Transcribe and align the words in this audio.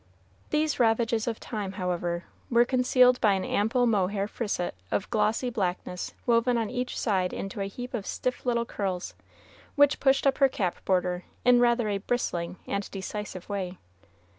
These 0.49 0.79
ravages 0.79 1.27
of 1.27 1.39
time, 1.39 1.73
however, 1.73 2.23
were 2.49 2.65
concealed 2.65 3.21
by 3.21 3.33
an 3.33 3.45
ample 3.45 3.85
mohair 3.85 4.27
frisette 4.27 4.73
of 4.89 5.07
glossy 5.11 5.51
blackness 5.51 6.15
woven 6.25 6.57
on 6.57 6.71
each 6.71 6.97
side 6.99 7.33
into 7.33 7.61
a 7.61 7.67
heap 7.67 7.93
of 7.93 8.07
stiff 8.07 8.43
little 8.43 8.65
curls, 8.65 9.13
which 9.75 9.99
pushed 9.99 10.25
up 10.25 10.39
her 10.39 10.49
cap 10.49 10.83
border 10.85 11.25
in 11.45 11.59
rather 11.59 11.87
a 11.87 11.99
bristling 11.99 12.57
and 12.65 12.89
decisive 12.89 13.47
way. 13.47 13.77